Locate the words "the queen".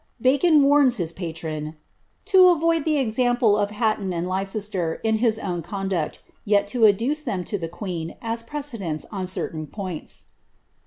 7.59-8.15